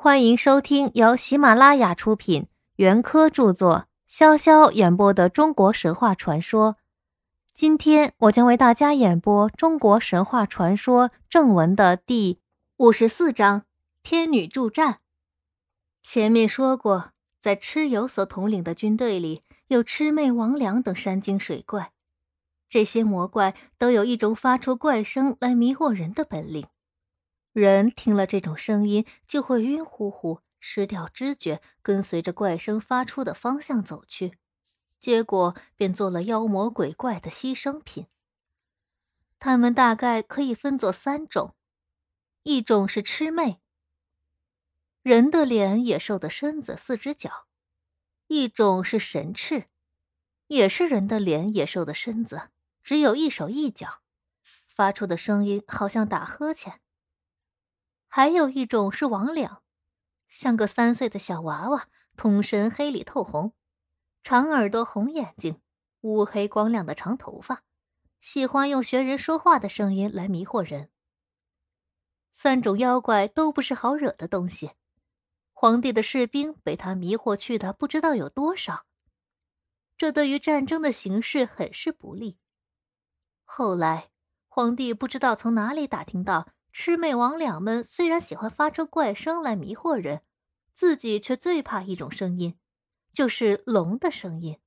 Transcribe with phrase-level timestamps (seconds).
[0.00, 6.76] 欢迎收听由喜马拉雅出品、袁科著作、潇潇演播的中国神话传说。
[7.52, 12.38] 今天我将为大家演播中国神话传说正文的第
[12.76, 13.62] 五十四章
[14.04, 14.92] 《天女助战》。
[16.04, 17.10] 前面说过，
[17.40, 21.90] 在蚩尤所统领的军队里有魑魅魍魉等山精水怪，
[22.68, 26.68] 这些魔怪都有一种发出怪声来迷惑人的本领。
[27.58, 34.38] 人听了这种声音，就会晕乎乎、失掉知觉，跟随着怪声发出的方向走去，
[35.00, 38.06] 结果便做了妖魔鬼怪的牺牲品。
[39.40, 41.56] 他们大概可以分作三种：
[42.44, 43.60] 一种是魑魅，
[45.02, 47.46] 人的脸、野兽的身子、四只脚；
[48.28, 49.64] 一种是神翅，
[50.46, 52.50] 也是人的脸、野兽的身子，
[52.84, 54.00] 只有一手一脚，
[54.68, 56.80] 发出的声音好像打呵欠。
[58.18, 59.58] 还有一种是魍魉，
[60.26, 61.86] 像个三岁的小娃娃，
[62.16, 63.54] 通身黑里透红，
[64.24, 65.60] 长耳朵、红眼睛，
[66.00, 67.62] 乌黑光亮的长头发，
[68.20, 70.90] 喜欢用学人说话的声音来迷惑人。
[72.32, 74.72] 三种妖怪都不是好惹的东西，
[75.52, 78.84] 皇帝的士兵被他迷惑去的不知道有多少，
[79.96, 82.40] 这对于战争的形势很是不利。
[83.44, 84.10] 后来，
[84.48, 86.48] 皇帝不知道从哪里打听到。
[86.78, 90.22] 魑魅魍魉们虽然喜欢发出怪声来迷惑人，
[90.72, 92.56] 自己却最怕一种声音，
[93.12, 94.60] 就是龙的声音。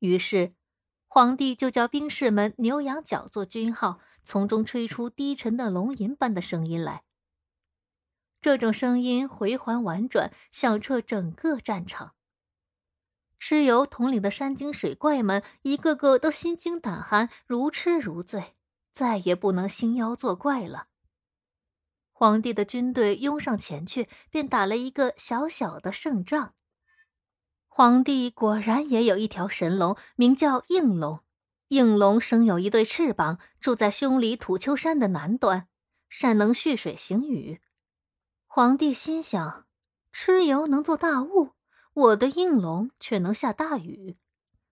[0.00, 0.54] 于是，
[1.08, 7.04] 皇帝就叫兵士们牛羊角做军号，从中吹出低沉的龙吟般的声音来。
[8.42, 12.14] 这种声音回环婉转，响彻整个战场。
[13.40, 18.55] 蚩尤统领的山精水怪们，一个个都心惊胆寒，如痴如醉。
[18.96, 20.86] 再也不能兴妖作怪了。
[22.12, 26.54] 皇帝的军队拥上前去，便打了一个小小的胜仗。
[27.68, 31.20] 皇帝果然也有一条神龙，名叫应龙。
[31.68, 35.68] 应龙生有一对翅膀，住在胸里土丘山的南端，
[36.08, 37.60] 善能蓄水行雨。
[38.46, 39.66] 皇帝心想：
[40.10, 41.50] 蚩尤能做大雾，
[41.92, 44.14] 我的应龙却能下大雨。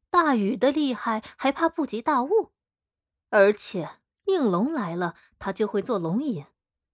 [0.08, 2.52] 大雨的厉害还怕不及大雾，
[3.28, 3.98] 而且。
[4.24, 6.44] 应龙来了，他就会做龙引，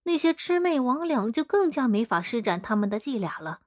[0.02, 3.60] 那些魑魅魍魉就更加没法施展他们的伎俩了。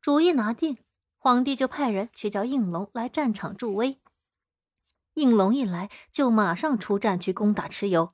[0.00, 0.78] 主意拿定，
[1.16, 3.98] 皇帝就派人去叫应龙来战场助威。
[5.14, 8.12] 应龙一来，就马上出战去攻打蚩尤。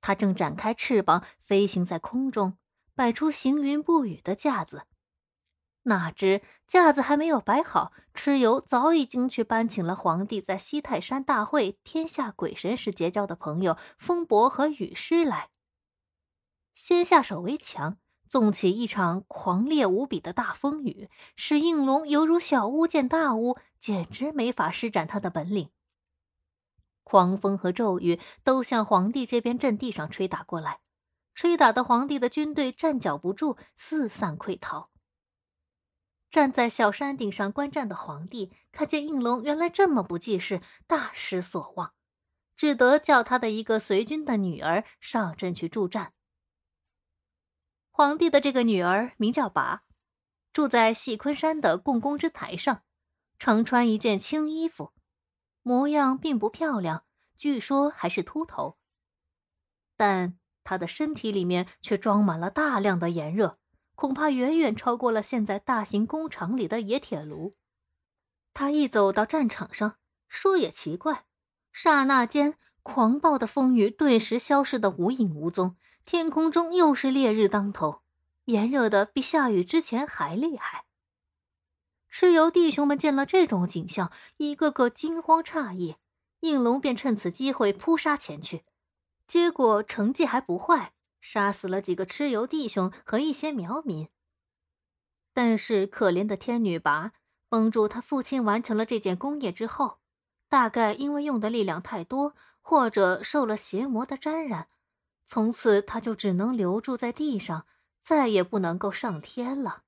[0.00, 2.56] 他正展开翅膀飞行在空中，
[2.94, 4.86] 摆出行云布雨的架子。
[5.84, 15.48] 哪知架子还没有摆好，蚩尤早已经去搬请了皇帝在西泰山大会天下鬼神时结交的朋友风伯和雨师来，
[16.74, 17.96] 先下手为强，
[18.28, 25.70] 纵起一场狂烈无比的大风雨，使应龙犹如小巫见大巫，简直没法施展他的本领。
[27.02, 30.80] 狂风和骤雨都向皇帝这边阵地上吹打过来，
[31.34, 34.90] 吹打的皇帝的军队站脚不住，四散溃逃。
[36.30, 41.92] 站在小山顶上观战的皇帝看见应龙原来这么不济事，大失所望，
[42.54, 46.12] 只得叫他的一个随军的女儿上阵去助战。
[47.90, 49.82] 皇帝的这个女儿名叫拔，
[50.52, 52.82] 住在细昆山的共工之台上，
[53.38, 54.92] 常穿一件青衣服，
[55.62, 57.04] 模样并不漂亮，
[57.36, 58.78] 据说还是秃头，
[59.96, 63.59] 但她的身体里面却装满了大量的炎热。
[64.00, 67.54] 恐怕远远超过了现在大型工厂里的冶铁炉。
[68.54, 69.96] 他一走到战场上，
[70.26, 71.26] 说也奇怪，
[71.70, 78.00] 刹那间，狂暴的风雨顿时消失得无影无踪，天空中又是烈日当头，
[78.46, 80.86] 炎热的比下雨之前还厉害。
[82.10, 85.96] 蚩尤弟兄们见了这种景象，一个个惊慌诧异，
[86.40, 88.64] 应龙便趁此机会扑杀前去，
[89.26, 90.94] 结果成绩还不坏。
[91.20, 94.08] 杀死了几个蚩尤弟兄和一些苗民，
[95.32, 97.12] 但是可怜的天女拔
[97.48, 99.98] 帮助他父亲完成了这件功业之后，
[100.48, 104.68] 大概因为用的力量太多，或者受了邪魔的沾染，
[105.26, 107.66] 从此他就只能留住在地上，
[108.00, 109.82] 再也不能够上天了。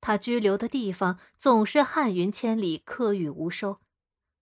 [0.00, 3.78] 他居留的地方总是旱云千里，客雨无收。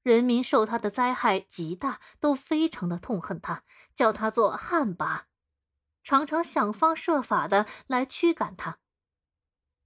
[0.02, 3.64] 人民受他的灾害极大，都非常的痛恨他，
[3.96, 5.22] 叫他做旱魃，
[6.04, 8.78] 常常想方设法的来驱赶他。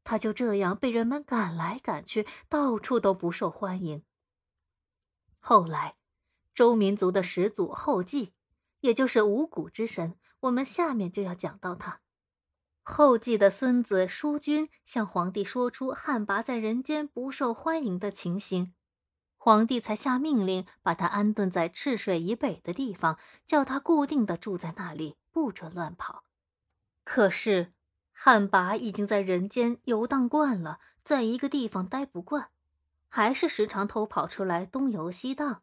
[0.03, 4.03] 他就这样被人们赶来赶去，到处都不受欢迎。
[5.39, 5.95] 后来，
[6.55, 8.33] 周民族的始祖后稷，
[8.81, 12.01] 也就是五谷之神，我们下面就要讲到他。
[12.83, 18.75] 后继的孙子舒君向皇帝说出汉魃在人间不受欢迎的情形，
[19.43, 26.25] 皇帝才下命令把他安顿在赤水以北的地方，叫他固定的住在那里，不准乱跑。
[27.05, 27.73] 可是
[28.13, 32.51] 汉魃已经在人间游荡惯了，在一个地方待不惯，
[33.09, 35.63] 还是时常偷跑出来东游西荡，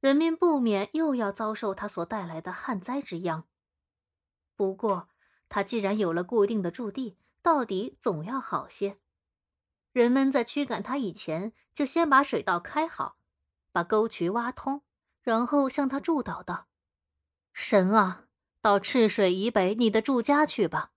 [0.00, 3.44] 人民不免又要遭受他所带来的旱灾之殃。
[4.56, 5.10] 不过，
[5.50, 8.94] 他既然有了固定的驻地，到底总要好些。
[9.94, 13.16] 人们在驱赶他以前，就先把水道开好，
[13.70, 14.82] 把沟渠挖通，
[15.22, 16.66] 然后向他祝祷道
[17.54, 18.24] ：“神啊，
[18.60, 20.90] 到赤水以北你的住家去吧。”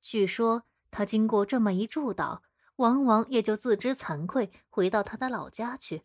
[0.00, 2.38] 据说他经过这么一祝祷，
[2.76, 6.02] 往往也就自知惭愧，回到他的老家去，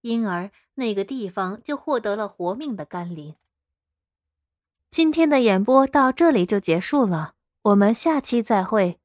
[0.00, 3.36] 因而那个地方就获得了活命的甘霖。
[4.90, 8.98] 今天的演播到这里就结束了，我们下期再会。